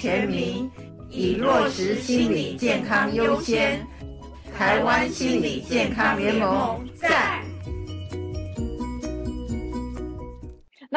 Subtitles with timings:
[0.00, 0.70] 全民，
[1.10, 3.86] 以落实心理健康优先。
[4.56, 6.79] 台湾心理健康联盟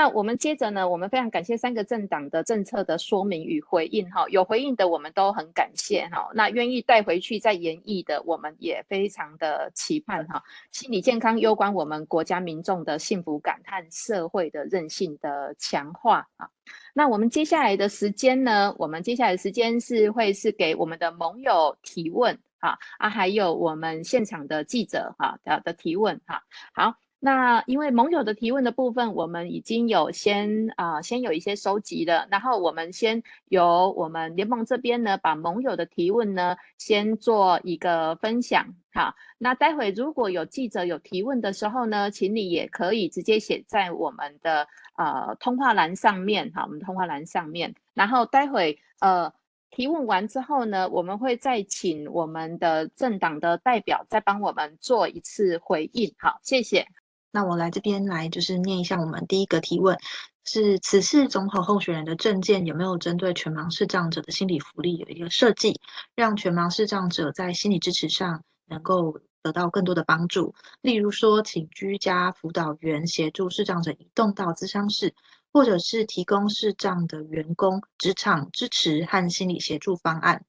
[0.03, 10.43] 那我们接着呢，我们非常感谢三个政党的政策的说明与回应哈，有回应的我们都很感谢哈，那愿意带回去再研议的，我们也非常的期盼哈。
[10.73, 16.49] 心理健康攸关我们国家民众的幸福感和社会的韧性的强化啊。
[16.93, 26.43] 那我们接下来的时间呢，我们接下来的时间是会是给我们的盟友提问啊啊，还有我们现场的记者哈的的提问哈，
[26.73, 26.93] 好。
[27.25, 38.75] 那因为盟友的提问的部分，我们已经有先啊、先有一些收集了，然后我们先由我们联盟这边呢，把盟友的提问呢，先做一个分享。
[38.91, 49.31] 好，那待会如果有记者有提问的时候呢，请你也可以直接写在我们的呃通话栏上面，好，我们通话栏上面，然后待会呃
[49.71, 56.13] 提问完之后呢，我们会再请我们的政党的代表再帮我们做一次回应。
[56.17, 56.85] 好，谢谢。
[57.33, 59.97] 那我来这边来就是念一下我们第一个提问，
[60.45, 65.81] 是此次总统候选人的政见有没有针对全盲视障者的心理福利有一个设计，
[66.15, 75.15] 让全盲视障者在心理支持上能够得到更多的帮助，例如说请居家辅导员协助视障者移动到咨商室，
[75.51, 80.45] 或者是提供视障的员工职场支持和心理协助方案。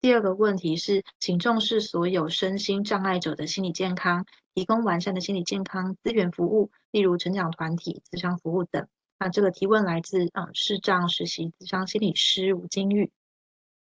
[0.00, 4.26] 第二个问题是，请重视所有身心障碍者的心理健康。
[4.56, 8.88] 提供完善的心理健康资源服务，例如成长团体、咨商服务等。
[9.18, 13.12] 那这个提问来自啊视障实习咨商心理师吴金玉。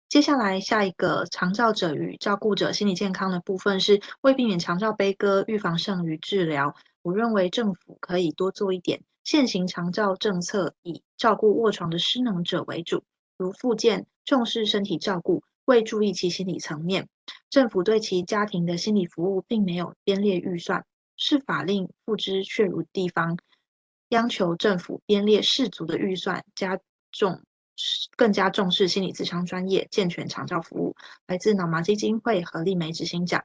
[0.08, 6.74] 接下来下一个长照者与照顾者心理健康的部分是为避免长照悲歌，预防胜于治疗。
[7.02, 9.02] 我认为政府可以多做一点。
[9.24, 13.04] 现行长照政策以照顾卧床的失能者为主，
[13.36, 15.42] 如复健，重视身体照顾。
[15.66, 17.08] 未注意其心理层面，
[17.50, 20.84] 政府对其家庭的心理服务并没有编列预算，
[21.16, 23.38] 是法令付之阙如地方，
[24.08, 26.78] 央求政府编列适足的预算，加
[27.10, 27.42] 重
[28.16, 30.94] 更加重视心理咨商专业，健全长照服务。
[31.26, 33.44] 来自脑麻基金会何丽梅执行长，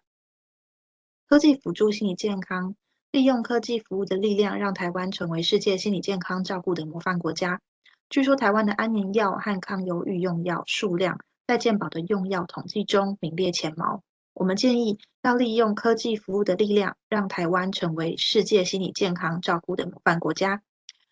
[1.27, 2.75] 科技辅助心理健康，
[3.11, 7.61] 利用科技服务的力量，让台湾成为世界心理健康照顾的模范国家。
[8.09, 11.19] 据说台湾的安眠药和抗忧郁用药数量，
[11.51, 14.03] 在健保的用药统计中名列前茅。
[14.33, 20.63] 我们建议要利用科技服务的力量，让台湾成为世界心理健康照顾的模范国家。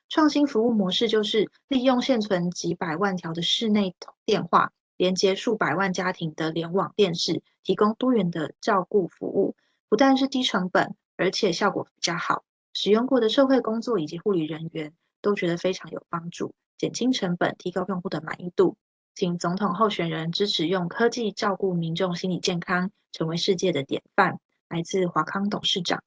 [0.07, 9.57] 创新服务模式就是利用现存几百万条的室内电话，连接数百万家庭的联网电视，提供多元的照顾服务。
[9.89, 12.45] 不但是低成本，而且效果比较好。
[12.71, 18.77] 使用过的社会工作以及护理人员都觉得非常有帮助，减轻成本，提高用户的满意度。
[19.19, 24.39] 请总统候选人支持用科技照顾民众心理健康，成为世界的典范。
[24.69, 26.01] 来自华康董事长。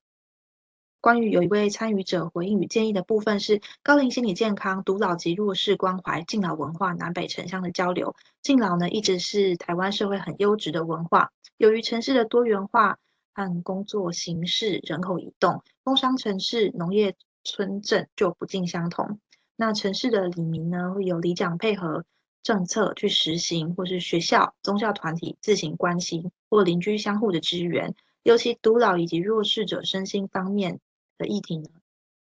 [0.99, 8.17] 关于有一位参与者回应与建议的部分是高龄心理健康、独老及弱势关怀、敬老文化南北城乡的交流。
[8.41, 11.33] 敬老呢，一直是台湾社会很优质的文化。
[11.59, 12.99] 由于城市的多元化
[13.35, 19.21] 和工作形式、人口移动，工商城市、农业村镇就不尽相同。
[19.55, 22.07] 那城市的里民呢，会有里长配合。
[22.43, 30.81] 政策去实行，或是学校、宗教团体自行关心，或邻居相互的支援，尤其独老以及弱势者身心方面
[31.19, 31.69] 的议题呢，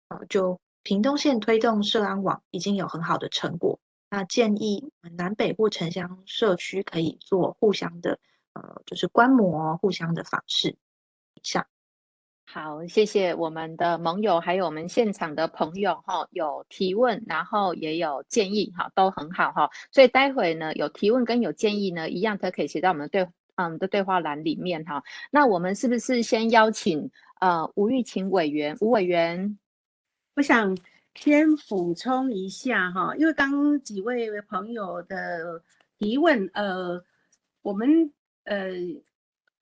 [0.10, 3.80] 呃，就屏东县推动社安网已经有很好的成果。
[4.10, 8.20] 那建议南北或城乡社区可以做互相的，
[8.54, 10.78] 呃，就是观摩、互相的访视。
[11.34, 11.68] 以上。
[12.50, 19.70] 好，谢谢我们的盟友，还有我们现场的朋友哈，有提问，然后也有建议哈，都很好哈。
[19.92, 25.04] 所以待会呢，有提问跟有建议呢，一样都可以写在我们的对嗯的对话栏里面哈。
[25.30, 27.12] 那我们是不是先邀请
[27.42, 29.60] 呃吴玉琴委员吴委员？
[30.36, 30.76] 我想
[31.16, 35.62] 先补充一下哈，因为刚刚几位朋友的
[36.00, 37.04] 提问，呃，
[37.62, 38.14] 我们
[38.46, 38.72] 呃。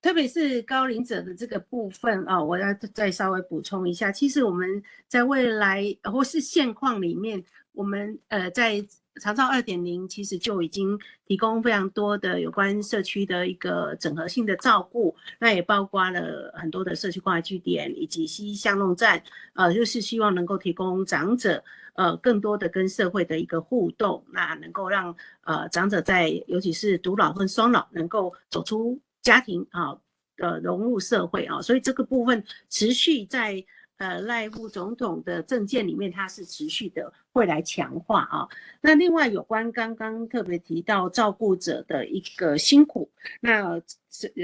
[0.06, 4.12] 特别是高龄者的这个部分啊，我要再稍微补充一下。
[4.12, 7.42] 其实我们在未来或是现况里面，
[7.72, 8.86] 我们呃在
[9.20, 19.20] 长照二点零其实就已经提供非常多的有关社区的一个整合性的照顾，那也包括了很多的社区关怀据点以及西巷弄站，
[19.54, 21.64] 呃，就是希望能够提供长者
[21.94, 25.12] 呃更多的跟社会的一个互动，那能够让
[25.42, 29.00] 呃长者在尤其是独老跟双老能够走出。
[29.26, 29.98] 家庭啊，
[30.38, 33.64] 呃，融入社会啊，所以这个部分持续在
[33.96, 38.46] 呃赖副总统的政见里面，它是持续的会来强化啊。
[38.80, 43.82] 那另外有关刚刚特别提到照顾者的一个辛苦，那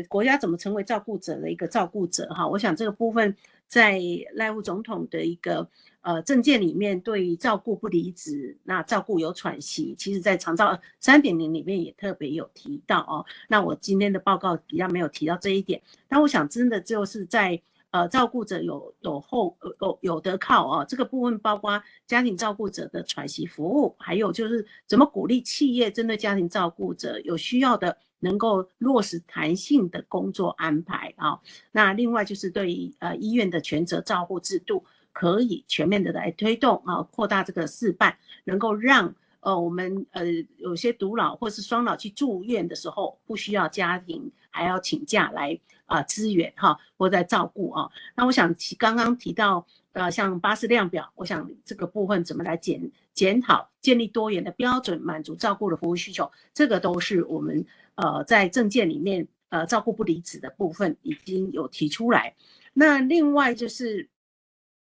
[0.09, 2.49] 国家怎么成为照顾者的一个照顾者哈？
[2.49, 3.37] 我想这个部分
[3.73, 3.99] 在
[4.35, 5.67] 赖副总统的一个。
[6.05, 13.25] 呃，政见里面对于照顾不离职，那照顾有喘息，其实在长照三点零里面也特别有提到哦。
[13.47, 31.39] 那我今天的报告比较没有提到这一点，但我想真的就是在呃照顾者有有后有有得靠哦，这个部分包括家庭照顾者的喘息服务，还有就是怎么鼓励企业针对家庭照顾者有需要的能够落实弹性的工作安排啊、
[31.71, 34.83] 那另外就是对于呃医院的全责照护制度。
[35.15, 40.25] 可以全面的来推动啊，扩大这个试办，能够让呃我们呃
[40.57, 47.91] 有些独老或是双老去住院的时候，不需要家庭还要请假来啊支援哈，或在照顾啊。
[48.17, 57.65] 那我想提刚刚提到呃像巴氏量表，我想这个部分怎么来检检讨，建立多元的标准，满足照顾的服务需求，这个都是我们
[57.95, 62.35] 呃在政见里面呃照顾不离职的部分已经有提出来。
[62.73, 64.09] 那另外就是。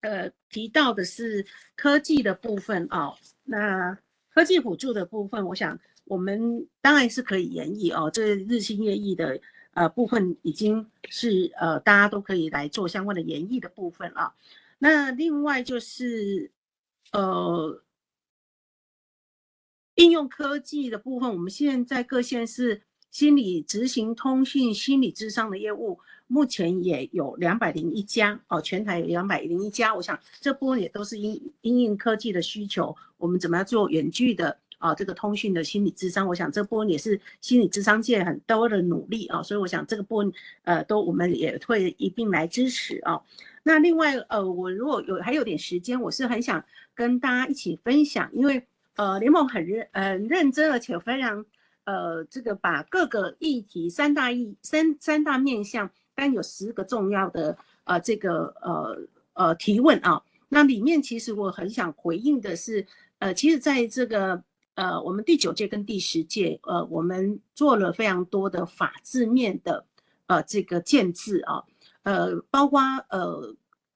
[0.01, 1.43] 呃，提到的是
[1.75, 3.97] 科技的部分哦，那
[4.29, 8.11] 科技辅助的部分，我想我们当然是可以研议哦。
[8.13, 9.41] 这日新月异的
[9.73, 14.35] 呃部分，已经是呃大家都可以来做相关的研议的部分啊。
[14.77, 16.51] 那另外就是
[17.11, 17.81] 呃
[19.95, 22.81] 应用科技的部分，我们现在各县市
[23.11, 25.99] 心理执行通讯心理智商的业务。
[26.27, 29.93] 目前也有两百零一家哦，全台有两百零一家。
[29.93, 36.27] 我想这波也都是因因应科技的需求，我们怎么样做远距的啊这个通讯的心理智商？
[36.27, 40.33] 我想这波也是心理智商界很多的努力啊，所以我想这个部分
[40.63, 43.21] 呃都我们也会一并来支持啊。
[43.61, 46.65] 那另外呃，我如果有还有点时间，我是很想
[46.95, 48.65] 跟大家一起分享，因为
[48.95, 51.45] 呃联盟很认呃认真而且非常
[51.85, 55.89] 呃这个把各个议题三大议三三大面向。
[56.17, 58.97] 但有十个重要的呃这个呃
[59.33, 62.87] 呃提问啊，那里面其实我很想回应的是，
[63.19, 64.41] 呃，其实在这个
[64.75, 69.85] 呃我们第九届跟第十届，呃，我们做了非常多的法制面的
[70.27, 71.65] 呃这个建制啊，
[72.03, 73.53] 呃，包括呃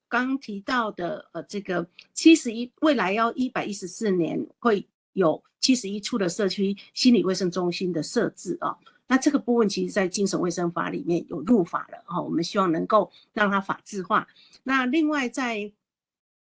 [0.10, 8.76] 刚提到的呃这个七十一未来要一百一十四年会有七十一处的社区心理卫生中心的设置啊。
[9.08, 14.28] 那这个部分其实，在精神卫生法里面有入法了哈，我们希望能够让它法制化。
[14.64, 15.72] 那另外在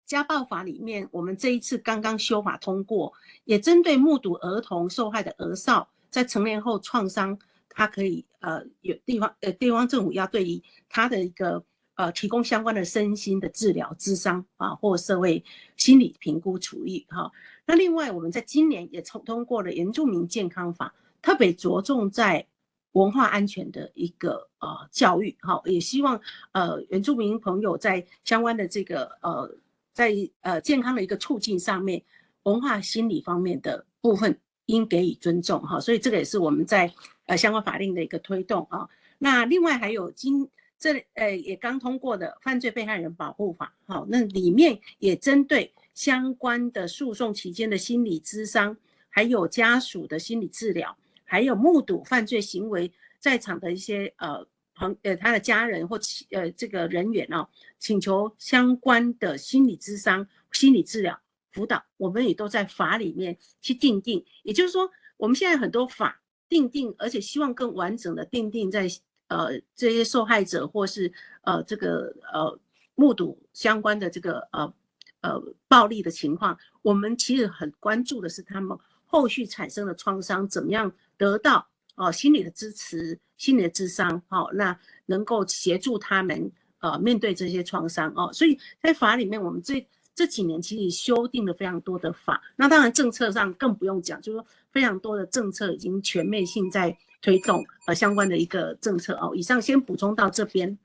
[0.04, 3.12] 家暴法里面，我们这一次刚刚修法通过，
[3.44, 7.38] 也针对目睹儿童受害的儿少在成年后创伤，
[7.70, 11.64] 他可以呃有地方呃地方政府要对于他的一个
[11.98, 15.44] 呃提供相关的身心的治疗、咨商啊或社会
[15.76, 17.30] 心理评估处遇哈。
[17.66, 22.46] 那另外我们在今年也通通过了原住民健康法，特别着重在。
[22.92, 26.18] 文化安全的一个呃教育，哈，也希望
[26.52, 29.48] 呃原住民朋友在相关的这个呃
[29.92, 32.02] 在呃健康的一个促进上面，
[32.44, 34.36] 文化心理方面的部分
[34.66, 36.92] 应给予尊重哈，所以这个也是我们在
[37.26, 38.88] 呃相关法令的一个推动啊。
[39.18, 40.48] 那另外还有今
[40.78, 48.76] 这呃也刚通过的犯罪被害人保护法，好，那里面也针对相关的诉讼期间的心理咨商，
[49.08, 50.96] 还有家属的心理治疗。
[51.30, 57.46] 还有目睹犯罪行为在场的一些呃朋呃他的家人或呃这个人员哦，
[57.78, 61.20] 请求相关的心理咨商、心理治疗
[61.52, 64.24] 辅导，我们也都在法里面去定定。
[64.42, 68.88] 也就是说，我们现在很多法定定，而且希望更完整的定定在
[69.28, 71.10] 呃这些受害者或是
[71.42, 72.58] 呃这个呃
[72.94, 74.74] 目睹相关的这个呃
[75.20, 80.92] 呃暴力的情况，我们其实很关注的是他们后续产生的创伤怎么样。
[81.16, 81.66] 得到
[81.96, 99.32] 哦心理的支持，心理的咨商，好，那能够协助他们呃面对这些创伤哦，所以在法里面，我们这这几年其实修订了非常多的法，那当然政策上更不用讲，就是说非常多的政策已经全面性在推动呃相关的一个政策哦。
[99.34, 100.78] 以上先补充到这边，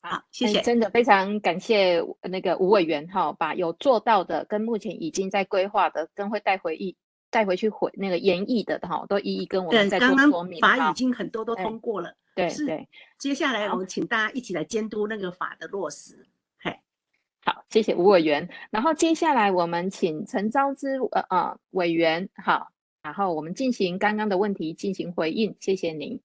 [0.00, 6.96] 好，谢谢，真的非常感谢那个吴委员哈，把有做到的跟目前已经在规划的跟会带回忆。
[7.28, 10.60] 带回去回那个研议的哈，都一一跟我们再做说明。
[10.60, 12.88] 刚刚法已经很多都通过了，对对。
[13.18, 16.24] 接下来我们请大家一起来监督那个法的落实。
[16.60, 16.78] 嘿，
[17.44, 18.48] 好，谢谢吴委员。
[18.70, 22.70] 然后接下来我们请陈昭之呃呃委员好，
[23.06, 26.18] 然后我们进行刚刚的问题进行回应，谢谢您。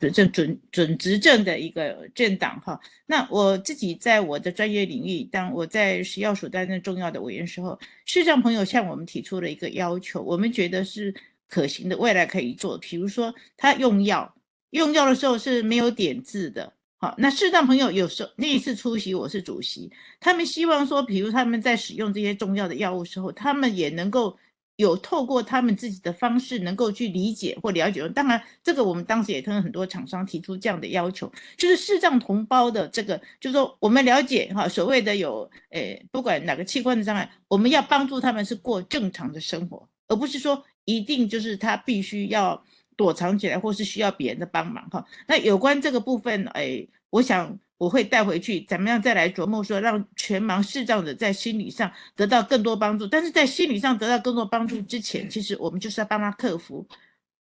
[0.00, 2.80] 准政准准执政的一个政党哈。
[3.06, 11.14] 那我自己在我的专业领域，当我在食药署担任重要的委员时候，视障朋友向我们提出了一个要求，我们觉得是
[11.48, 12.76] 可行的，未来可以做。
[12.78, 14.34] 比如说他用药，
[14.70, 16.72] 用药的时候是没有点字的。
[16.96, 24.36] 好，那视障朋友有时候那一次出席我是主席，他们希望说，比如他们在使用这些重要的药物时候，他们也能够。
[24.76, 28.06] 有透过他们自己的方式，能够去理解或了解。
[28.10, 42.62] 当然，这个我们当时也跟很多厂商提出这样的要求，就是视障同胞的这个，就是说我们了解哈，所谓的有诶，不管哪个器官的障碍，我们要帮助他们是过正常的生活，而不是说一定就是他必须要
[42.96, 45.04] 躲藏起来，或是需要别人的帮忙哈。
[45.26, 47.58] 那有关这个部分，诶，我想。
[47.78, 53.06] 我会带回去，怎么样再来琢磨说，让全盲视障者在心理上得到更多帮助。
[53.06, 56.86] 但是在心理上得到更多帮助之前，其实我们就是要帮他克服，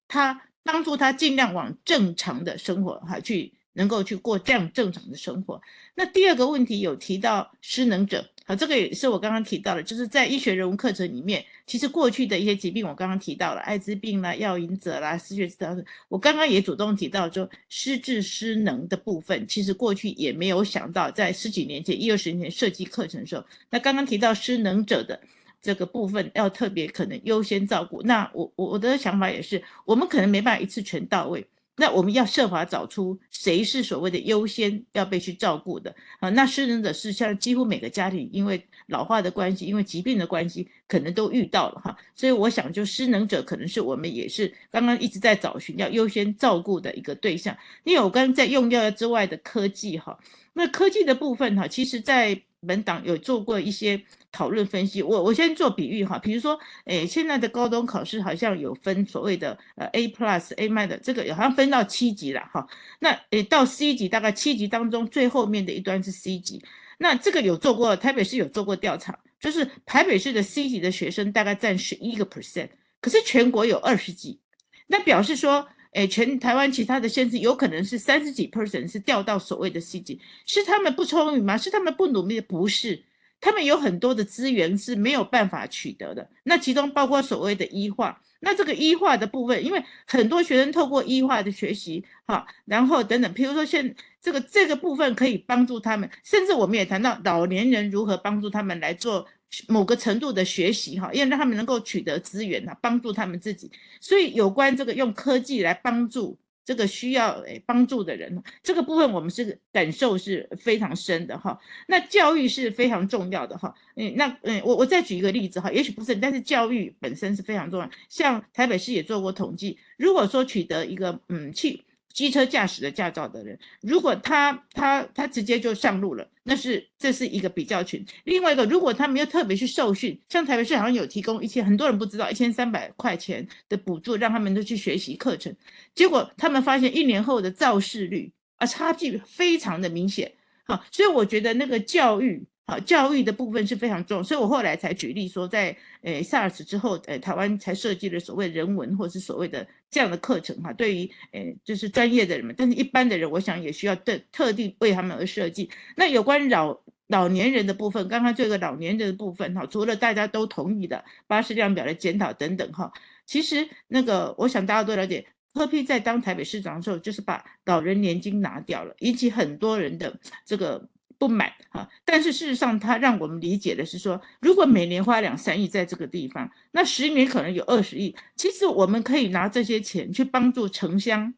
[0.07, 3.53] 他帮助他尽量往正常的生活哈去。
[3.77, 5.61] 能够去过这样正常的生活。
[5.95, 25.19] 那第二个问题有提到失能者，好，这个也是我刚刚提到的，就是在医学人文课程里面，其实过去的一些疾病我刚刚提到了，艾滋病啦、药瘾者啦、失血失调症，我刚刚也主动提到说失智失能的部分，其实过去也没有想到，在十几年前、一二十年前设计课程的时候，那刚刚提到失能者的
[25.59, 28.03] 这个部分要特别可能优先照顾。
[28.03, 31.43] 那我我我的想法也是，我们可能没办法一次全到位。
[31.77, 36.29] 那我们要设法找出谁是所谓的优先要被去照顾的啊？
[36.29, 41.97] 那失能者是像几乎每个家庭，因为老化的关系，因为疾病的关系，可能都遇到了哈。
[42.15, 47.55] 所以我想，就失能者可能是我们也是刚刚一直在找寻要优先照顾的一个对象。
[47.83, 50.17] 因为我刚刚在用药之外的科技哈，
[50.53, 52.41] 那科技的部分哈，其实在。
[52.65, 62.67] 本党有做过一些讨论分析，我我先做比喻哈，比如说，诶，现在的高中考试好像有分所谓的呃 A plus A minus 这个，好像分到七级了哈。
[62.99, 66.63] 那诶到 C 级，大概七级当中最后面的一端是 C 级。
[66.97, 72.69] 那这个有做过，台北市有做过调查，就是台北市的 C 级的学生大概占十一个 percent，
[72.99, 74.39] 可是全国有二十几，
[74.87, 75.67] 那表示说。
[75.95, 81.57] 诶，全台湾其他的县市有可能是三十几 percent 是掉到所谓的 C 级，是他们不聪明吗？
[81.57, 82.41] 是他们不努力？
[82.41, 83.01] 不是，
[83.39, 86.29] 他们有很多的资源是没有办法取得的。
[86.43, 99.25] 那其中包括所谓的医化，那这个医化的部分，因为很多学生透过医化的学习，哈，然后等等，譬如说现这个这个部分可以帮助他们，甚至我们也谈到老年人如何帮助他们来做。
[99.67, 103.71] 某个程度的学习哈，因为让他们能够取得资源啊，帮助他们自己。
[104.01, 111.57] 所以有关这个用科技来帮助这个需要诶帮助的人，这个部分我们是感受是非常深的哈。
[111.87, 113.73] 那教育是非常重要的哈。
[113.95, 117.89] 嗯，那嗯，我我再举一个例子哈，也许不是，但是教育本身是非常重要。
[118.09, 121.81] 像台北市也做过统计，如果说取得一个嗯去。
[122.15, 128.03] 机车驾驶的驾照的人，如果他他他直接就上路了，那是这是一个比较群。
[128.23, 135.53] 另外一个，如果他没有特别去受训，像台北市好像有提供一千，很多人不知道一千三百块钱的补助，让他们都去学习课程，
[135.93, 140.31] 结果他们发现一年后的肇事率啊差距非常的明显。
[140.63, 142.47] 好，所以我觉得那个教育。
[142.67, 155.69] 好，教育的部分是非常重，所以我后来才举例说在，在呃 SARS 之后，呃台湾才设计了所谓人文或是所谓的这样的课程哈，对于呃就是专业的人们，但是一般的人，我想也需要特特地为他们而设计。
[155.95, 162.91] 那有关老老年人的部分，刚刚这个老年人的部分哈，除了大家都同意的巴士量表的检讨等等哈，
[163.27, 170.89] 其实那个我想大家都了解，柯 P 在当台北市长的时候，就是把老人年金拿掉了，引起很多人的这个。
[171.25, 178.15] 不满啊，但是事实上，他让我们理解的是说，如果每年花两三亿在这个地方，那十年可能有二十亿。
[178.35, 181.33] 其实我们可以拿这些钱去帮助城乡，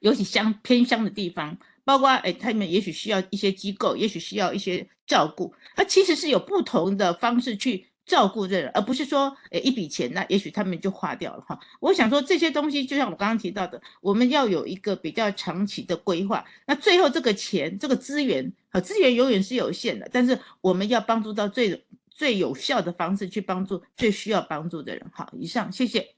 [0.00, 7.86] 尤其乡偏乡的地方，包括哎，他们也许需要一些机构，也许需要一些照顾，它其实是有不同的方式去。
[8.06, 11.58] 照顾这人，而不是说，诶，一笔钱，那也许他们就花掉了哈。
[11.80, 16.44] 我想说这些东西，就像我刚刚提到的，我们要有一个比较长期的规划。
[16.66, 25.04] 那最后这个钱，这个资源，啊，资源永远是有限的，但是我们要帮助到最最有效的方式去帮助最需要帮助的人。
[25.12, 26.15] 好，以上，谢谢。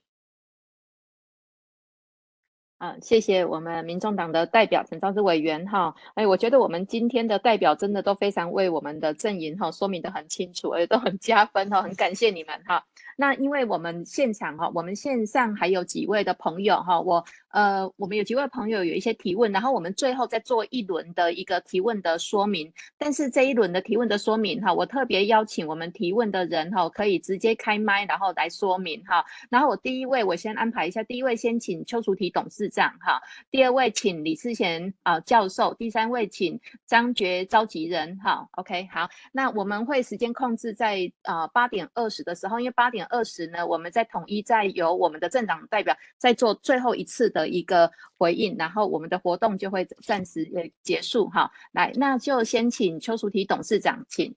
[2.80, 12.84] 嗯，谢谢我们民众党的代表陈昭之委员哈，哎，我觉得我们今天的代表真的都非常为我们的阵营哈说明的很清楚，而且都很加分哈，很感谢你们哈。
[13.16, 22.72] 那因为我们现场哈，我们线上还有几位的朋友哈，我呃，我们有几位朋友有一些提问，然后我们最后再做一轮的一个提问的说明。
[22.98, 29.24] 但是这一轮的提问的说明哈，我特别邀请我们提问的人哈，可以直接开麦，然后来说明哈。
[29.50, 38.46] 然后我第一位我先安排一下，第一位先请邱淑媞董事长哈，第二位请李思贤啊教授，第三位请张觉召集人哈。
[38.52, 51.48] OK，好，那我们会时间控制在啊八点二十的时候，因为八点二十呢，我们再统一再由我们的政党代表再做最后一次的的一个回应，然后我们的活动就会暂时呃结束哈。
[51.70, 54.34] 来，那就先请邱淑媞董事长，请。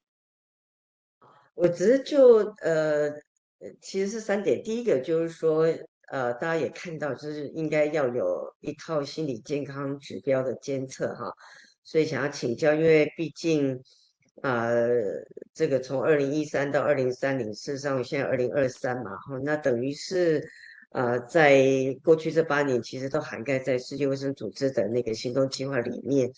[1.55, 3.09] 我只是就呃，
[3.81, 5.65] 其实是三点，第一个就是说
[6.11, 11.33] 呃，大家也看到，就是应该要有一套心理健康指标的监测哈，
[11.83, 13.81] 所以想要请教，因为毕竟
[14.43, 14.89] 呃，
[15.55, 20.47] 这个从二零一三到二零三零，事实上现在二零二三嘛哈，那等于是。
[20.91, 21.63] 呃，在
[22.03, 26.29] 过去这八年，其实都涵盖在世界卫生组织的那个行动计划里面。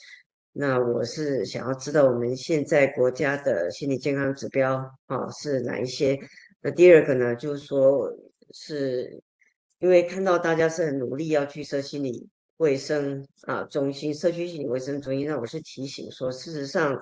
[0.52, 4.76] 那我是想要知道，我们现在国家的心理健康指标
[5.08, 6.20] 啊是哪一些？
[6.62, 8.08] 那第二个呢，就是说，
[8.52, 9.20] 是
[9.80, 17.02] 因为看到大家是很努力要去设心理卫生啊中心、社区心理卫生中心，那我是提醒说，事实上。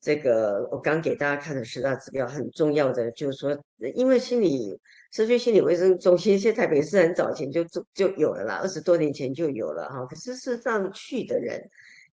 [0.00, 3.58] 这个我刚给大家看的十大指标很重要的，就是说，
[3.94, 4.78] 因为心理
[5.10, 10.04] 社区心理卫生中心，现在台北市很早前就就就有了啦，二十多年前就有了哈。
[10.06, 11.60] 可是事实上去的人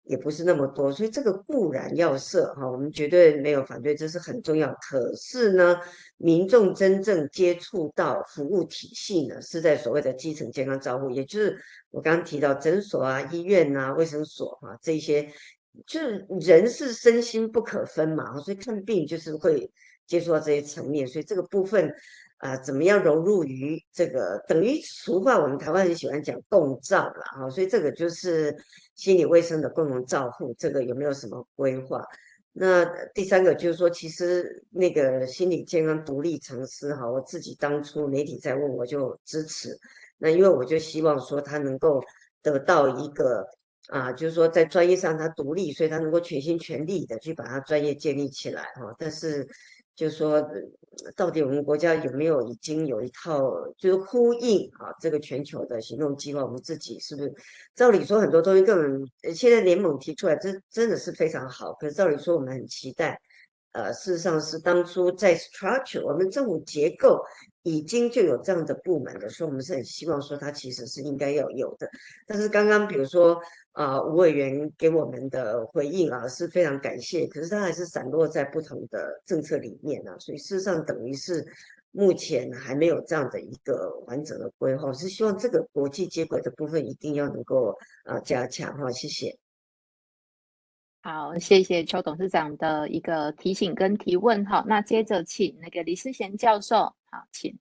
[0.05, 4.73] 也不是那么多，所以这个固然要设哈，我们绝对没有反对，这是很重要。
[4.89, 5.77] 可是呢，
[6.17, 11.55] 民众真正接触到服务体系呢，是在所谓的基层健康照护，也就是
[11.91, 15.29] 我刚刚提到诊所啊、医院啊、卫生所啊这些。
[15.87, 19.69] 就是人是身心不可分嘛，所以看病就是会
[20.05, 21.89] 接触到这些层面，所以这个部分
[22.37, 28.55] 啊、呃，怎么样融入于这个等于俗话，我们台湾很喜欢讲共照了哈，所以这个就是
[28.93, 32.05] 心理卫生的共同照护，这个有没有什么规划？
[32.51, 39.75] 那第三个就是说，其实那个心理健康独立尝试哈，我自己当初媒体在问我就支持，
[40.19, 41.99] 那因为我就希望说他能够
[42.43, 43.43] 得到一个。
[43.89, 48.95] 啊，就是说在专业上他独立，所以他能够全心全力的去把他专业建立起来哈。
[48.97, 49.45] 但是，
[49.93, 50.41] 就是说，
[51.15, 56.43] 到底我们国家有没有已经有一套就是呼应啊这个全球的行动计划？
[56.43, 57.33] 我们自己是不是？
[57.75, 61.73] 照理说很多东西根本现在联盟提出来，这真的是非常好。
[61.73, 63.19] 可是照理说我们很期待，
[63.73, 67.21] 呃，事实上是当初在 structure 我们政府结构。
[67.63, 71.89] 已经就有这样的部门的，所以我们是很希望说它其实是应该要有的。
[72.27, 73.39] 但是刚刚比如说
[73.71, 81.45] 啊，吴委员给我们的回应啊是非常感谢，可是它还是散落在不同的政策里面啊，所以事实上等于是
[81.91, 84.91] 目前还没有这样的一个完整的规划。
[84.91, 87.73] 是希望这个国际接轨的部分一定要能够
[88.03, 89.37] 啊加强哈，谢谢。
[91.01, 94.63] 好，谢谢邱董事长的一个提醒跟提问哈。
[94.67, 96.93] 那接着请那个李思贤教授。
[97.13, 97.59] 好，请。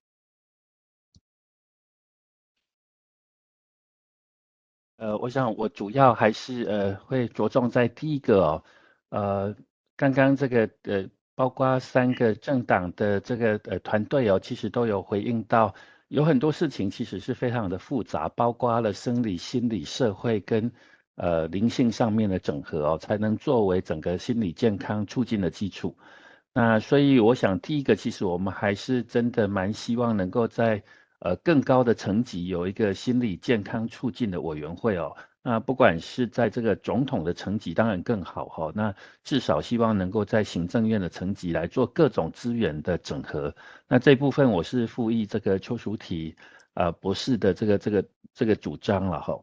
[4.97, 8.65] 呃，我想我主要还是呃会着重在第一个哦，
[9.11, 9.55] 呃，
[9.95, 15.75] 刚刚这个呃，包括三个政党的这个呃团队哦，其实都有回应到，
[16.09, 20.73] 有很多事情其实是非常的复杂，包括了生理、心理、社会跟
[21.17, 25.95] 呃灵性上面的整合哦，才能作为整个心理健康促进的基础。
[26.55, 30.83] 那所以我想，第一个其实我们还是真的蛮希望能够在
[31.21, 35.17] 呃更高的层级有一个心理健康促进的委员会哦。
[35.43, 38.71] 那不管是在这个总统的层级，当然更好哈。
[38.75, 43.55] 那至少希望能够在行政院的层级来做各种资源的整合。
[43.89, 46.37] 那这部分我是附议这个邱淑媞
[46.75, 49.43] 呃博士的这个这个这个主张了哈。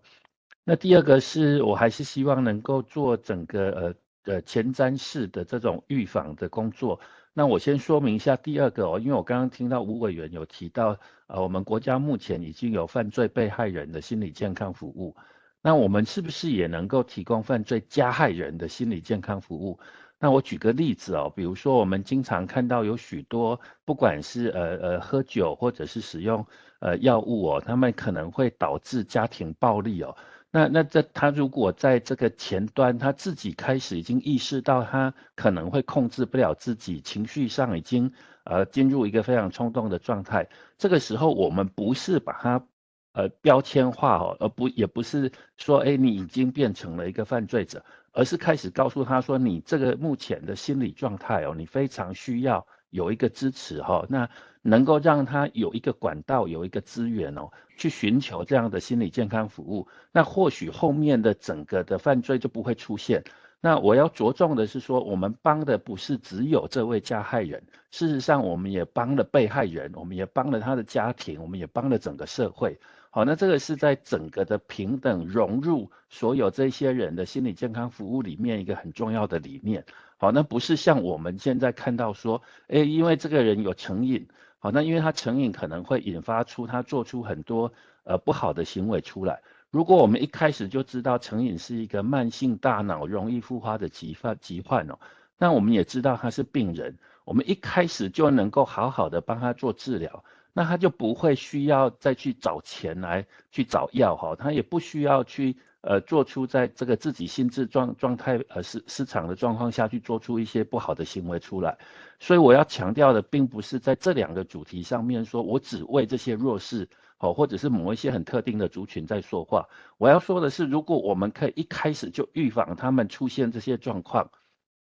[0.63, 3.95] 那第二个是我还是希望能够做整个呃。
[4.29, 6.99] 呃，前瞻式的这种预防的工作，
[7.33, 15.15] 那我先说明一下第二个哦，因为我刚刚听到吴委员有提到，呃，我们国家目前已经有犯罪被害人的心理健康服务，
[15.63, 19.79] 那我们是不是也能够提供犯罪加害人的心理健康服务？
[20.19, 26.45] 那我举个例子哦，比如说我们经常看到有许多，不管是呃呃喝酒或者是使用
[26.81, 30.15] 呃药物哦，他们可能会导致家庭暴力哦。
[30.51, 38.11] 那那这他如果在这个前端，他自己开始已经意识到他可能会控制不了自己，情绪上已经
[38.45, 40.47] 呃进入一个非常冲动的状态。
[40.77, 42.67] 这个时候，我们不是把他
[43.13, 54.29] 呃标签化哦，而不也不是说哎你已经变成了一个犯罪者，而是开始告诉他说，你这个目前的心理状态哦，你非常需要有一个支持哈，那
[54.61, 63.23] 能够让他有一个管道，有一个资源哦，去寻求这样的心理健康服务，那或许后面的整个的犯罪就不会出现。
[63.61, 72.79] 那我要着重的是说，我们帮的不是只有这位加害人，事实上我们也帮了被害人，我们也帮了他的家庭，我们也帮了整个社会。
[73.11, 79.83] 好，那这个是在整个的平等融入所有这些人的心理健康服务里面一个很重要的理念。
[80.21, 84.27] 好，那不是像我们现在看到说，诶，因为这个人有成瘾，
[84.59, 87.71] 好，那因为他成瘾可能会引发出他做出很多
[88.03, 89.41] 呃不好的行为出来。
[89.71, 94.99] 如果我们一开始就知道成瘾是一个慢性大脑容易复发的疾患疾患哦，
[95.37, 111.77] 那我们也知道他是病人，我们一开始就能够好好的帮他做治疗，那他就不会需要再去找钱来去找药哈，他也不需要去呃做出在这个自己心智状状态呃市市场的状况下去做出一些不好的行为出来，
[112.19, 116.89] 所以我要强调的并不是在这两个主题上面说我只为这些弱势。
[117.21, 119.67] 哦，或者是某一些很特定的族群在说话。
[119.97, 124.31] 我要说的是，如果我们可以一开始就预防他们出现这些状况，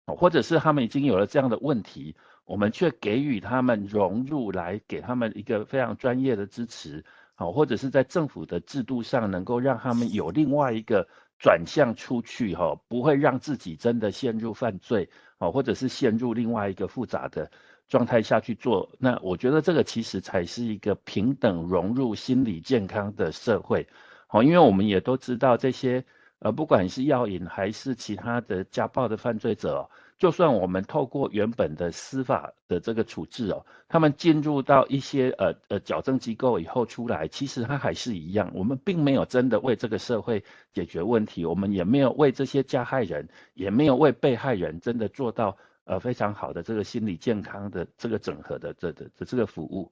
[0.05, 7.03] 哦，或者是他们已经有了这样的问题，我们却给予他们融入来，给他们一个非常专业的支持，
[7.39, 11.07] 好，或者是在政府的制度上能够让他们有另外一个
[11.39, 17.49] 转向出去，哈，不会让自己真的陷入犯罪，哦，或者是陷入另外一个复杂的。
[17.87, 23.87] 状态下去做，那我觉得这个其实才是一个平等融入心理健康的社会，
[24.27, 26.05] 好，因为我们也都知道这些，
[26.37, 45.57] 呃，不管是药瘾还是其他的家暴的犯罪者，就算我们透过原本的司法的这个处置哦，他们进入到一些呃呃矫正机构以后出来，其实他还是一样，我们并没有真的为这个社会解决问题，我们也没有为这些加害人，也没有为被害人真的做到。
[45.85, 49.91] 呃，非常好的这个心理健康的这个整合的这的的这个服务。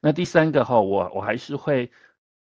[0.00, 1.90] 那第三个哈，我我还是会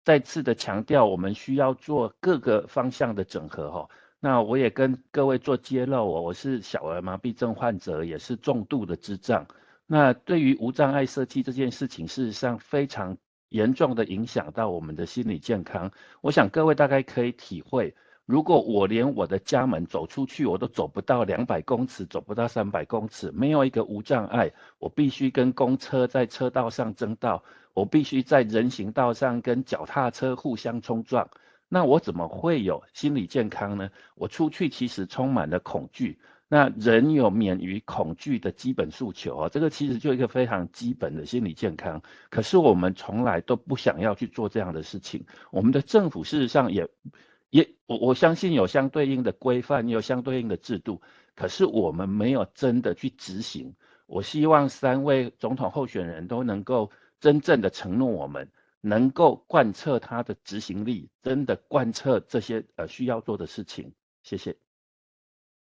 [0.04, 3.88] 再次的强调，我们需要做各个方向的整合哈。
[4.20, 9.46] 那我也跟各位做揭露，我我是小儿麻痹症患者，也是重度的智障。
[9.86, 13.16] 那对于无障碍设计这件事情，事实上非常
[13.48, 15.90] 严重的影响到我们的心理健康。
[16.20, 17.94] 我想各位大概可以体会。
[18.26, 31.30] 如果我连我的家门走出去，我都走不到两百公尺，走不到三百公尺，没有一个无障碍，我必须跟公车在车道上争道，我必须在人行道上跟脚踏车互相冲撞，
[31.68, 33.90] 那我怎么会有心理健康呢？
[34.14, 36.18] 我出去其实充满了恐惧。
[36.48, 42.02] 那人有免于恐惧的基本诉求啊，这个其实就一个非常基本的心理健康。
[42.30, 46.88] 可是我们从来都不想要去做这样的事情，我们的政府事实上也。
[47.50, 51.00] 也我我相信有相对应的规范，有相对应的制度，
[51.34, 53.74] 可是我们没有真的去执行。
[54.04, 58.46] 我希望三位总统候选人都能够真正的承诺我们，
[58.80, 63.92] 能够贯彻他的执行力，真的贯彻这些呃需要做的事情。
[64.22, 64.56] 谢谢。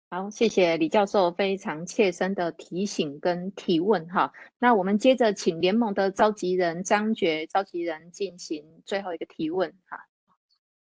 [0.10, 4.34] 好，谢谢李教授非常切身的提醒跟提问哈。
[4.60, 9.98] 那我们接着请联盟的召集人张觉召集人进行最后一个提问哈。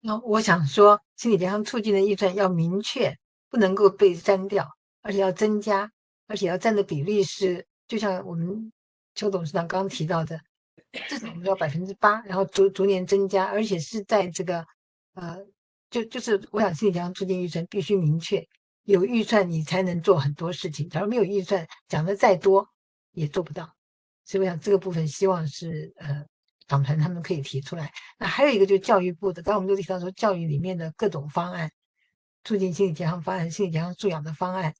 [0.02, 3.17] 那我想说，心理健康促进的预算要明确，
[3.50, 4.67] 不能够被删掉，
[5.02, 5.91] 而且要增加，
[6.28, 8.74] 而且要占的比例是，就像我们
[9.15, 10.41] 邱董事长刚刚提到的，
[11.08, 14.65] 至少要百分之八，然后逐逐年增加，而且是在这个，
[15.13, 15.38] 呃，
[15.89, 18.47] 就就是我想心理健康促进预算必须明确，
[18.84, 22.67] 有预算你才能做很多事情，假如没有预算，讲的再多
[23.12, 23.73] 也做不到，
[24.25, 26.25] 所以我想这个部分希望是呃。
[26.67, 27.91] 党团他们可以提出来。
[28.17, 31.69] 那还有一个就是教育部的，刚刚我们就提到说，教育里面的各种方案，
[32.45, 34.73] 促进心理健康方案、心理健康素养的方案，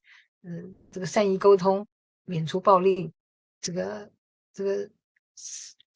[0.44, 1.86] 嗯，这个善意沟通、
[2.24, 3.12] 免除暴力，
[3.60, 4.10] 这个
[4.54, 4.90] 这个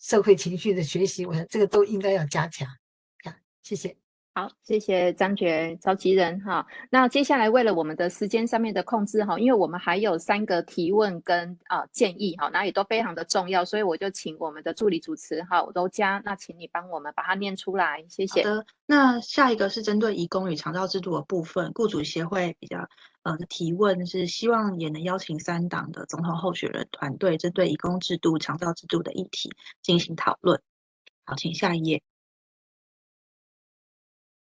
[0.06, 2.68] 社会情绪的学习，我想这个都应该要加强。
[3.24, 3.98] 啊，谢谢。
[4.36, 6.68] 好，谢谢张觉召集人哈。
[6.92, 18.44] 那接下来为了我们的时间上面的控制哈，因为我们还有三个提问跟啊、呃、建议哈，那也都非常的重要，所以我就请我们的助理主持哈柔嘉，那请你帮我们把它念出来，谢谢。
[18.44, 22.88] 好的，那下一个是针对移工与长照制度的部分，雇主协会比较
[23.26, 30.62] 呃提问是希望也能邀请三党的总统候选人团队针对移工制度、强照制度的议题进行讨论。
[31.24, 32.04] 好，请下一页。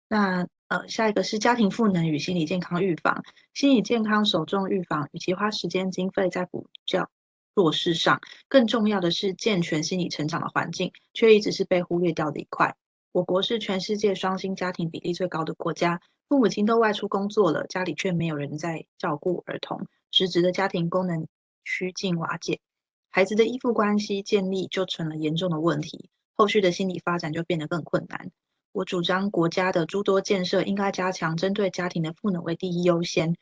[0.08, 3.24] 那呃，下一个是家庭赋能与心理健康预防。
[3.52, 7.10] 心理健康首重预防，与其花时间经费在补教
[7.56, 12.76] 弱势上，更重要的是健全心理成长的环境，却一直是被忽略掉的一块。
[13.12, 21.26] 我国是全世界双薪家庭比例最高的国家，父母亲都外出工作了，家里却没有人在照顾儿童，实质的家庭功能
[21.64, 22.60] 趋近瓦解。
[23.10, 28.30] 孩子的依附关系建立就成了严重的问题，后续的心理发展就变得更困难。
[28.74, 33.38] 我主张国家的诸多建设应该加强针对家庭的赋能为第一优先，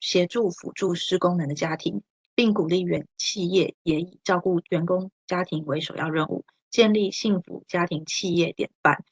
[0.00, 2.02] 协助辅助失功能的家庭，
[2.34, 9.04] 并鼓励原企业也以照顾员工家庭为首要任务，建立幸福家庭企业典范。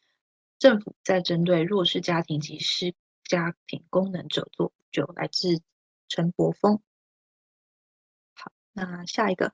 [0.59, 2.95] 政府在针对弱势家庭及失
[3.29, 5.05] 家庭功能者做补救。
[5.15, 5.63] 来自
[6.09, 6.81] 陈柏峰。
[8.35, 9.53] 好，那下一个，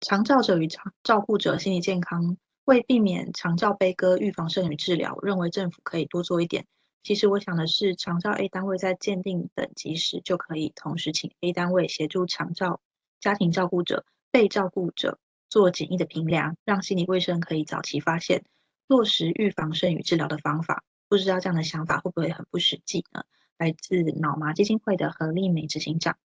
[0.00, 2.36] 长照者与长照顾者心理健康。
[2.64, 6.66] 为避免长照悲歌，预防胜于治疗，认为政府可以多做一点。
[7.02, 12.80] 其实我想的是，长照 A 单位在鉴定等级时，就可以同时请 A 单位协助长照
[13.20, 15.18] 家庭照顾者、被照顾者
[15.50, 18.46] 做简易的评量，让心理卫生可以早期发现，
[18.86, 20.82] 落实预防胜于治疗的方法。
[21.14, 23.22] 不知道这样的想法会不会很不实际呢？
[23.56, 26.18] 来自脑麻基金会的何丽美执行长。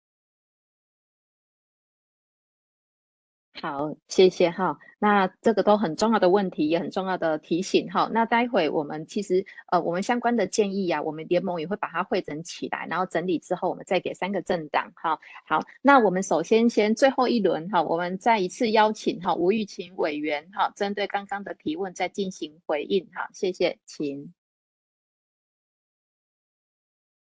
[3.62, 4.80] 好，谢谢哈。
[4.98, 8.10] 那这个都很重要的问题，也很重要的提醒哈。
[8.12, 15.20] 那待会我们其实呃，我们相关的建议呀、啊，我们联盟也会把它汇整起来，然后整理之后，我们再给三个政党哈。
[15.46, 23.30] 好，那我们首先先最后一轮哈，我们再一次邀请哈吴玉琴委员哈，针对刚刚的提问再进行回应哈。
[23.34, 24.34] 谢谢，请。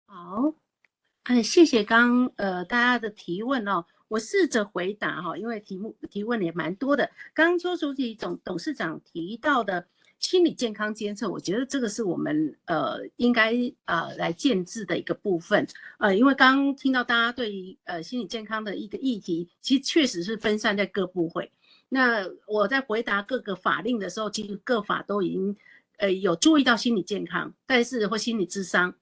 [0.06, 0.54] 好，
[1.24, 3.84] 嗯，谢谢刚呃大家的提问哦。
[4.08, 7.10] 我试着回答哈，因为题目提问也蛮多的。
[7.34, 9.84] 刚刚邱淑媞总董事长提到的
[10.20, 13.52] 心理健康监测，我觉得这个是我们呃应该
[13.86, 15.66] 呃来建置的一个部分。
[15.98, 21.50] 呃，因为刚刚听到大家对于呃心理健康的一个议题，其实确实是分散在各部会。
[21.88, 25.56] 那我在回答各个法令的时候，其实各法都已经
[25.98, 28.94] 呃有注意到心理健康，但是或心理智商。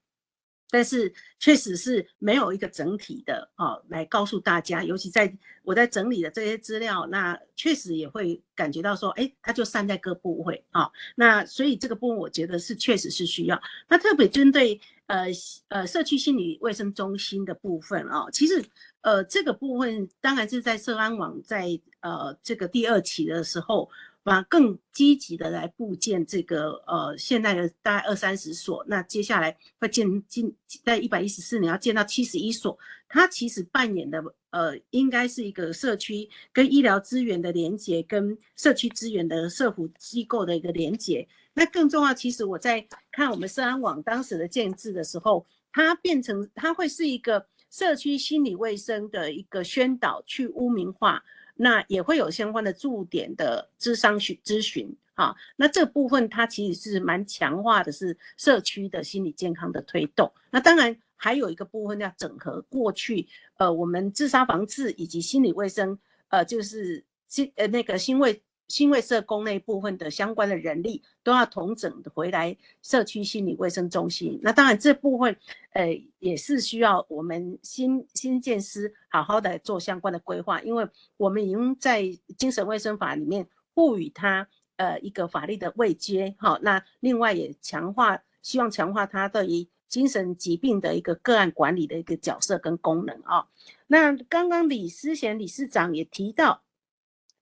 [0.70, 13.60] 但是确实是没有一个整体的哦，来告诉大家，尤其在我在整理的这些资料，那确实也会感觉到说，哎，它就散在各部位啊、那所以这个部分我觉得是确实是需要。
[13.88, 15.26] 那特别针对呃
[15.68, 18.64] 呃社区心理卫生中心的部分啊、其实
[19.02, 23.88] 呃这个部分当然是在社安网在呃这个第二期的时候。
[24.24, 41.28] 把更积极的来布建这个呃，现在的大概二三十所，那接下来会建进在一百一十四年要建到七十一所，它其实扮演的呃，应该是一个社区跟医疗资源的连接，跟社区资源的社福机构的一个连接。
[41.52, 51.22] 那更重要，其实我在看我们社安网当时的建制的时候，它变成它会是一个社区心理卫生的一个宣导，去污名化。
[51.54, 60.32] 那也会有相关的驻点的咨商询咨询，哈，那这部分它其实是蛮强化的，是社区的心理健康的推动。
[60.50, 68.42] 那当然还有一个部分要整合过去，呃，我们自杀防治以及心理卫生，呃，就是心呃那个心卫。
[68.68, 74.40] 新卫社工那部分的相关的人力都要统整回来社区心理卫生中心。
[74.42, 75.36] 那当然这部分，
[75.72, 82.02] 呃，也是需要我们新新建司好好的做相关的规划，因为我们已经在
[82.38, 93.46] 精神卫生法里面赋予他呃一个法律的位阶，好，那另外也强化，希望强化他对于精神疾病的一个个案管理的一个角色跟功能啊。
[93.86, 96.63] 那刚刚李思贤理事长也提到。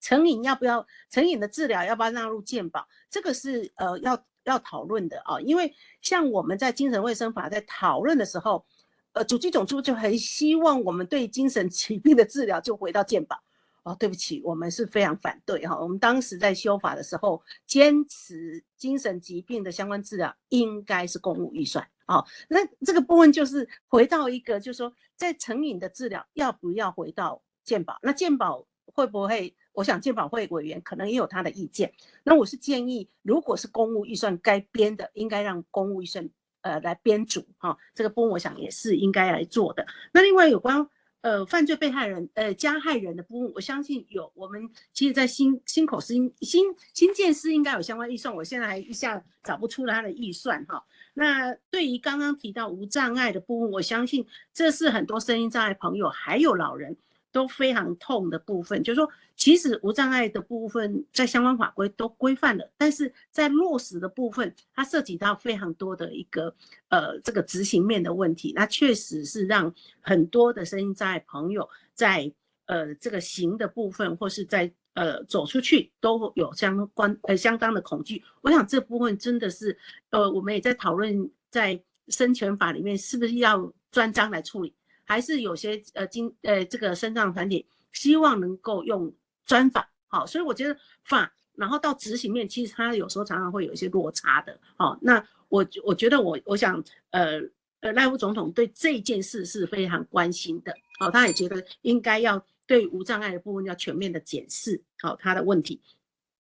[0.03, 2.87] 成瘾要不要成瘾的治疗要不要纳入健保？
[3.09, 8.67] 这个是呃要要讨论的啊，因为像我们在精神卫生法在讨论的时候，
[9.12, 13.41] 呃，主计总处就很希望我们对精神疾病的治疗就回到健保。
[13.85, 15.77] 哦，对不起，我们是非常反对哈。
[15.77, 21.85] 我们当时在修法的时候，坚持精神疾病的相关治疗应该是公务预算。
[22.07, 27.99] 哦，那这个部分就是回到一个，就是说在成瘾的治疗要不要回到健保？
[28.03, 29.57] 那健保会不会？
[29.72, 31.92] 我想健保会委员可能也有他的意见，
[32.24, 36.28] 那我是建议，如果是公务预算该编的，应该让公务预算
[36.61, 39.87] 呃来编组哈，这个部分我想也是应该来做的。
[40.12, 40.87] 那另外有关
[41.22, 50.85] 呃犯罪被害人呃加害人的部分，我相信有我们其实在新新口新新新建司应该有相关预算，我现在还一下找不出他的预算哈。
[51.14, 56.96] 那对于刚刚提到无障碍的部分，我相信这是很多声音障碍朋友还有老人。
[57.33, 66.55] 都非常痛的部分，就是说，其实无障碍的部分在相关法规都规范了，但是在落实的部分，它涉及到非常多的一个
[66.88, 72.31] 呃这个执行面的问题，那确实是让很多的声音障碍朋友在
[72.66, 78.23] 呃这个行的部分，或是在呃走出去都有相关呃相当的恐惧。
[78.42, 79.77] 我想这部分真的是
[80.11, 84.75] 呃我们也在讨论，在生权法里面是不是要专章来处理。
[85.12, 89.12] 还是有些呃经呃这个身障团体希望能够用
[89.44, 97.42] 专法，好，所以我觉得法，然后到执行面，其实它有时候常常会有一些落差的，好，那我我觉得我我想，呃
[97.81, 105.79] 呃，赖副总统对这件事是非常关心的，好，他也觉得应该要对无障碍的部分要全面的检视，好，他的问题。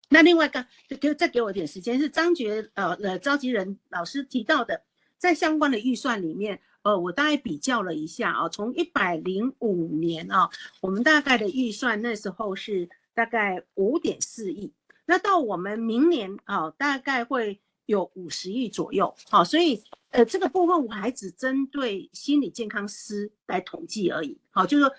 [0.08, 0.66] 那另外一个，
[1.02, 4.82] 给再给我点时间，是张觉呃呃召集人老师提到的，
[5.18, 6.62] 在相关的预算里面。
[6.84, 14.74] 呃，我大概比较了一下啊，从一百零五年啊，我们大概的预算那时候是大概五点四亿，
[15.06, 24.94] 那到我们明年啊，大概会有五十亿左右，好，所以呃这个部分我还只针对心理健康师来统计而已，好，就是说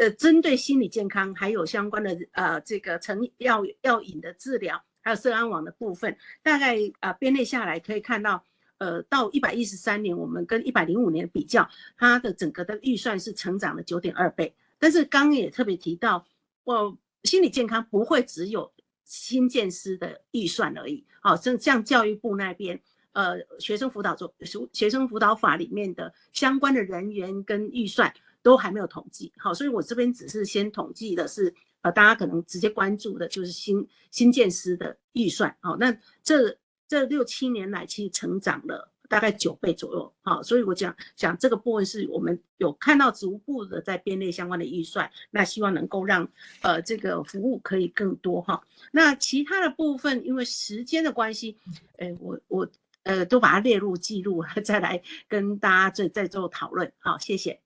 [0.00, 8.42] 呃针对心理健康还有相关的呃这个成药药瘾的治疗，还有社安网的部分，大概啊编列下来可以看到。
[8.78, 14.54] 呃，到一百一十三年，我们跟一百零五年比较，它的整个的预算是成长了九点二倍。
[14.78, 16.24] 但是刚也特别提到，
[16.62, 18.72] 我心理健康不会只有
[19.04, 21.04] 新建师的预算而已。
[21.20, 22.80] 好，像像教育部那边，
[23.12, 29.32] 呃，学生辅导中学学生辅导法里面的相关的人员跟预算都还没有统计。
[29.38, 35.56] 好，所以我这边只是先统计的是，呃，大家可能直接关注的就是新新建师的预算。
[35.58, 36.56] 好，那这。
[36.88, 46.28] 这六七年来，其实成长了大概九倍左右，好，所以我讲讲这个部分是我们有看到逐步的在编列相关的预算，那希望能够让
[46.62, 48.62] 呃这个服务可以更多哈。
[48.90, 51.56] 那其他的部分，因为时间的关系，
[51.96, 52.68] 呃，我我
[53.04, 56.92] 呃都把它列入记录，再来跟大家再再做讨论。
[56.98, 57.60] 好，谢谢。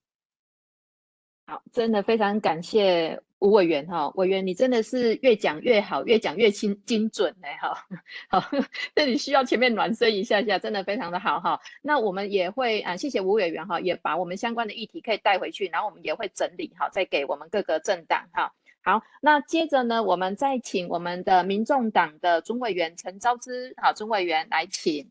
[1.47, 3.21] 好，真的非常感谢。
[3.43, 7.77] 吴委员哈，委员你真的是越讲越好，越讲越精精准嘞哈。
[8.29, 8.41] 好，
[8.95, 11.61] 那你需要前面暖身一下下，真的非常的好哈。
[11.83, 18.53] 那我们也会啊，谢谢吴委员哈，也把我们相关的议题可以带回去，然后我们也会整理好，再给我们各个政党哈。
[18.85, 25.11] 好，那接着呢，我们再请我们的民众党的准委员陈昭之，好，准委员来请。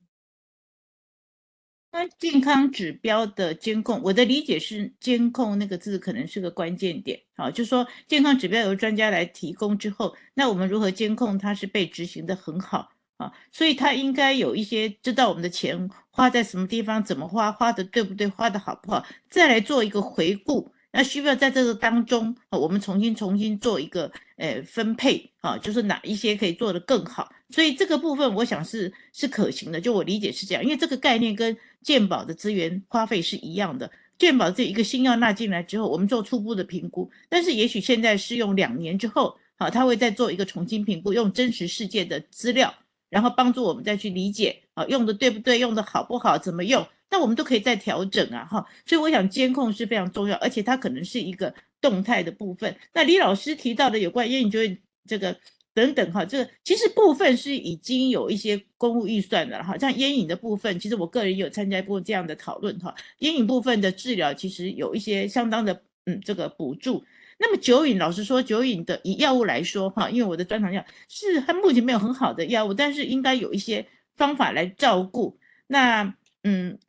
[1.93, 7.19] 那健康指标的监控，我的理解是“监控”那个字可能是个关键点。
[7.35, 13.33] 好，就说健康指标由专家来提供之后，那我们如何监控它是被执行的很好啊？
[13.51, 20.71] 所以它应该有一些知道我们的钱花在什么地方，怎么花，花的对不对，花的好不好，再来做一个回顾。
[20.93, 27.31] 那需不要在这个当中，我们重新重新做一个呃分配啊，就是哪一些可以做得更好。
[27.51, 33.91] 所以这个部分我想是是可行的，就我理解是这样，因为这个概念跟健保的资源花费是一样的。
[34.17, 42.73] 健保这一个新药纳进来之后，我们做初步的评估，但是也许现在是用两年之后，好，他会再做一个重新评估，用真实世界的资料，
[43.09, 46.87] 然后帮助我们再去理解啊，用的对不对，用的好不好，怎么用。
[47.09, 52.73] 那我们都可以再调整啊，哈，所以我想监控是非常重要，而且它可能是一个动态的部分。
[52.93, 55.35] 那李老师提到的有关烟瘾就会这个
[55.73, 67.03] 等等哈，这个其实部分是已经有一些公务预算的哈，像烟瘾的部分，其实我个人有参加过这样的讨论哈，烟瘾部分的治疗其实有一些相当的嗯这个补助。
[67.37, 75.37] 那么酒瘾，老实说，酒瘾的以药物来说哈，因为我的专长药是它目前没有很好的药物，但是应该有一些方法来照顾。
[75.67, 76.79] 那嗯。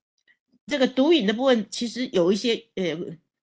[0.64, 2.96] 这个毒瘾的部分，其实有一些呃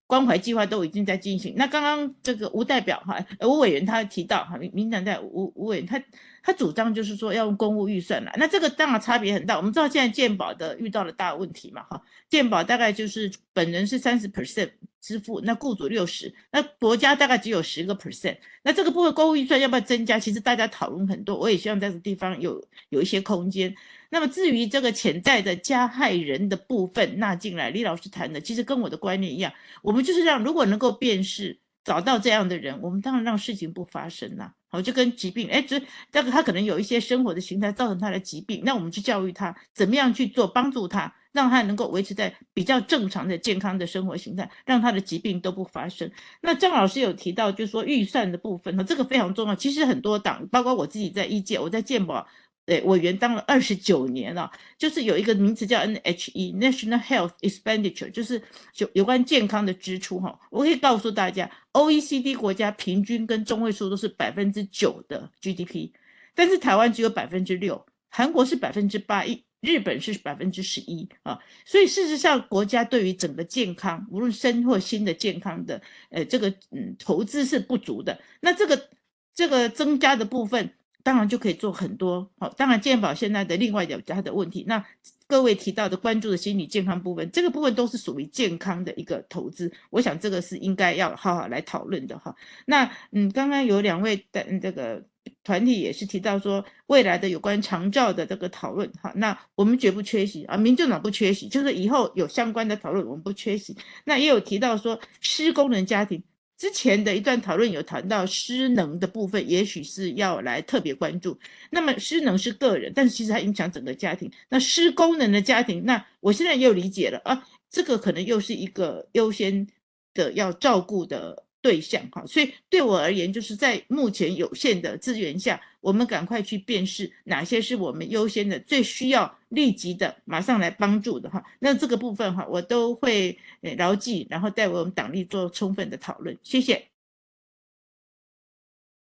[0.10, 1.54] 关怀计划都已经在进行。
[1.56, 6.02] 那刚刚这个吴代表哈，吴委员他提到哈，民民党在吴吴委员他
[6.42, 9.56] 他主张就是说要用公务预算了，那这个当然差别很大。
[9.56, 18.38] 我们知道现在健保的遇到了大问题嘛哈，健保大概就是本人是三十 percent 支付，那雇主六十，那国家大概只有十个 percent。
[18.64, 20.18] 那这个部分公务预算要不要增加？
[20.18, 23.76] 其实大家讨论很多，我也希望在这个地方有有一些空间。
[24.10, 34.54] 那么至于这个潜在的加害人的部分纳进来，李老师谈的其实跟我的观念一样，我们就是让如果能够辨识找到这样的人，我们当然让事情不发生了。
[34.72, 46.12] 好，就跟疾病，哎，这这个他可能有一些生活的形态造成他的疾病，那我们去教育他怎么样去做，帮助他，让他能够维持在比较正常的健康的生活形态，让他的疾病都不发生。
[46.42, 49.56] 那张老师有提到，就是说预算的部分，哈，这个非常重要。
[49.56, 52.28] 其实很多党，包括我自己在医界，我在健保。
[52.70, 58.40] 对，委员当了二十九年了，就是有一个名词叫 NHE（National Health Expenditure），就是
[58.78, 60.40] 有有关健康的支出哈。
[60.52, 65.90] 我可以告诉大家，OECD 国家平均跟中位数都是百分之九的 GDP，
[66.36, 71.40] 但是台湾只有百分之六，韩国是百分之八，一日本是百分之十一啊。
[71.66, 78.22] 所以事实上，国家对于整个健康，无论生或新的健康的，呃，这个嗯投资是不足的。
[78.42, 78.90] 那这个
[79.34, 80.72] 这个增加的部分。
[81.04, 84.84] 当然就可以做很多，好，当然健保现在的另外一个它的问题，那
[85.28, 89.72] 各位提到的关注的心理健康部分，这个部分都是属于健康的一个投资。
[89.92, 92.36] 我想这个是应该要好好来讨论的哈。
[92.66, 95.04] 那嗯，刚刚有两位的这个
[95.44, 99.14] 团体也是提到说未来的有关长照的这个讨论哈。
[99.16, 103.76] 那我们绝不缺席啊，民众党不缺席，就是以后有相关的讨论我们不缺席。
[104.04, 106.22] 那也有提到说失功能家庭。
[106.60, 111.40] 之前的一段讨论有谈到失能的部分，也许是要来特别关注。
[111.72, 114.30] 那么失能是个人，但是其实它影响整个家庭。
[114.50, 119.66] 那失功能的家庭，那我现在又理解了啊，这个可能又是一个优先
[120.14, 121.46] 的要照顾的。
[121.62, 131.44] 对象哈，所以对我而言，就是在目前有限的资源下，我们赶快去辨识哪些是我们优先的、最需要立即的、马上来帮助的哈。
[131.60, 133.38] 那这个部分哈，我都会
[133.78, 136.38] 牢记，然后带我们党内做充分的讨论。
[136.44, 136.88] 谢谢。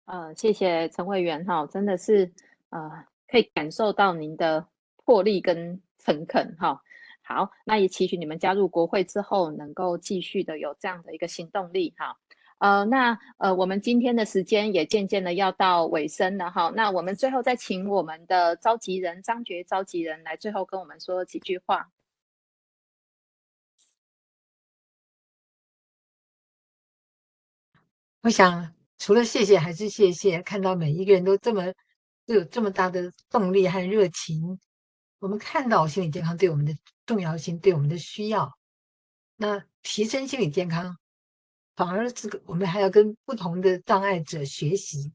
[0.04, 2.32] 呃，谢谢陈委员哈，真的是
[2.70, 4.66] 呃，可以感受到您的
[4.96, 6.82] 魄力跟诚恳哈。
[7.22, 12.16] 好，那也期许你们加入国会之后，能够继续的有这样的一个行动力哈。
[12.58, 16.72] 呃，那呃，我们今天的时间也渐渐的要到尾声了哈。
[16.74, 21.90] 那我们最后再请我们的召集人张觉召集人来最后跟我们说几句话。
[28.22, 31.72] 我想除了谢谢还是谢谢，看到每一个人都这么
[32.26, 34.58] 都有这么大的动力和热情，
[35.20, 36.74] 我们看到心理健康对我们的
[37.06, 38.58] 重要性，对我们的需要，
[39.36, 40.98] 那提升心理健康。
[41.78, 45.12] 反而这个，我们还要跟不同的障碍者学习，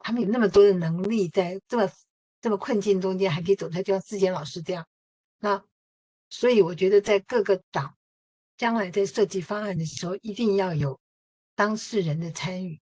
[0.00, 1.88] 他们有那么多的能力，在这么
[2.40, 4.84] 这么困境中间还可以走出来，就像志坚老师这样。
[5.38, 5.64] 那
[6.28, 7.94] 所以我觉得，在各个党
[8.56, 10.98] 将来在设计方案的时候，一定要有
[11.54, 12.80] 当事人的参与，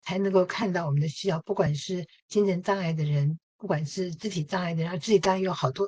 [0.00, 1.38] 才能够看到我们的需要。
[1.42, 5.86] 不管是精神障碍的人，不管是肢体障碍的人，肢体障碍有好多，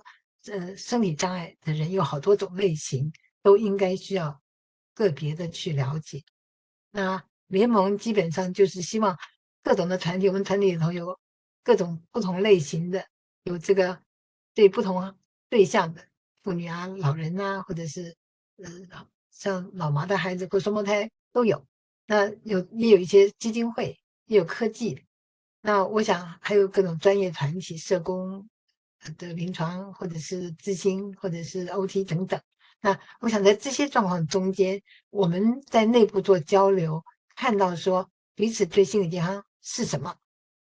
[0.53, 3.11] 呃，生理障碍的人有好多种类型，
[3.43, 4.39] 都应该需要
[4.93, 6.22] 个别的去了解。
[6.97, 9.19] 那联盟基本上就是希望
[9.65, 11.19] 各种的团体，我们团体里头有
[11.65, 13.05] 各种不同类型的，
[13.43, 14.01] 有这个
[14.55, 15.13] 对不同
[15.49, 16.07] 对象的
[16.45, 18.17] 妇女啊、老人啊，或者是
[18.59, 18.71] 呃
[19.33, 21.67] 像老麻的孩子或双胞胎都有。
[22.07, 25.05] 那有也有一些基金会，也有科技。
[25.63, 28.49] 那我想还有各种专业团体、社工
[29.19, 32.41] 的临床，或者是咨询，或者是 OT 等等。
[32.85, 37.03] 那我想在这些状况中间，我们在内部做交流，
[37.35, 40.14] 看到说彼此对心理健康是什么，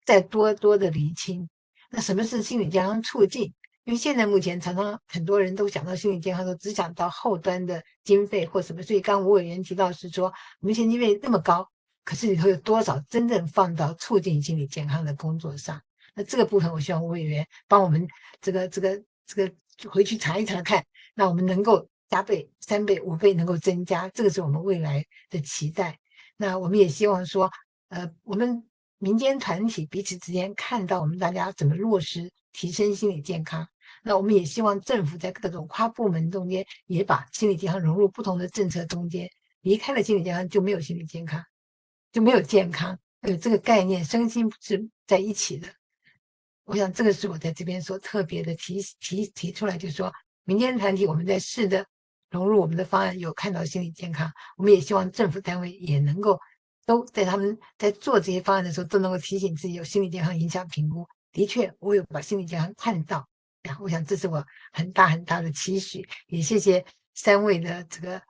[0.07, 1.49] 再多多的厘清。
[1.91, 3.53] 那什么是心理健康促进？
[3.83, 8.81] 因为现在目前常常很多人都想到心理健康，都只想到后端的经费或什么。
[8.81, 11.69] 所以刚吴委员提到是说，目前经费那么高，
[12.05, 15.83] 可是里头有多少真正放到促进心理健康的工作上？
[16.15, 18.07] 那这个部分，我希望吴委员帮我们
[18.41, 20.87] 这个这个这个回去查一查看，
[21.17, 21.89] 那我们能够。
[22.15, 25.99] 加倍、三倍、五倍能够增加，这个是我们未来的期待。
[26.37, 27.51] 那我们也希望说，
[27.89, 28.65] 呃，我们
[28.99, 33.67] 民间团体彼此之间看到我们大家怎么落实提升心理健康。
[34.05, 39.29] 那我们也希望政府在各种跨部门中间也把心理健康融入不同的政策中间。
[39.63, 41.43] 离开了心理健康就没有心理健康，
[42.13, 42.97] 就没有健康。
[43.23, 45.67] 有这个概念，身心是在一起的。
[46.63, 50.13] 我想这个是我在这边所特别的提提提出来，就是说
[50.45, 51.85] 民间团体我们在试的。
[52.35, 56.37] 融入我们的方案，有看到心理健康，我们也希望政府单位也能够
[56.85, 61.07] 都在他们在做这些方案的时候，都能够提醒自己有心理健康影响评估。
[61.31, 63.25] 的确，我有把心理健康看到，
[63.63, 66.05] 然后，我想这是我很大很大的期许。
[66.27, 68.21] 也谢谢三位的这个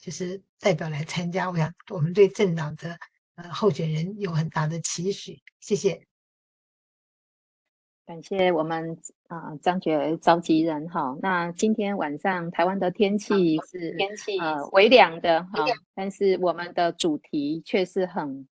[0.00, 2.98] 就是代表来参加，我想我们对政党的
[3.36, 5.40] 呃候选人有很大的期许。
[5.60, 6.09] 谢谢。
[8.10, 8.98] 感谢我们
[9.28, 18.48] 啊张觉召集人哈，那今天晚上台湾的天气是天气呃微凉的哈，但是我们的主题却是很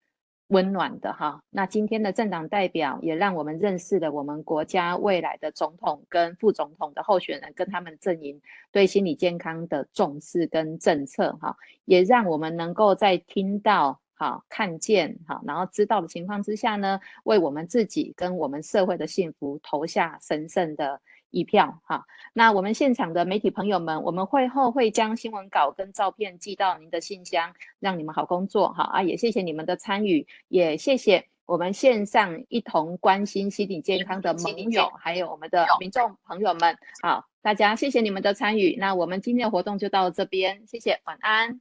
[0.49, 1.41] 温暖的哈。
[1.49, 8.41] 那今天的政党代表也让我们认识了我们国家未来的总统跟副总统的候选人跟他们阵营
[8.73, 14.01] 对心理健康的重视跟政策哈，也让我们能够在听到。
[14.17, 21.01] 好，看见好，然后知道的情况之下呢，为我们自己跟我们社会的幸福投下神圣的
[21.31, 21.81] 一票。
[21.83, 28.71] 哈，那我们现场的媒体朋友们，我们会后会将新闻稿跟照片寄到您的信箱，让你们好工作。
[28.71, 36.77] 好啊，也谢谢你们的参与，也谢谢我们线上一同关心心理健康的盟友，还有我们的民众朋友们。
[37.01, 38.77] 好，大家谢谢你们的参与。
[38.77, 41.59] 那我们今天的活动就到这边，谢谢，晚安。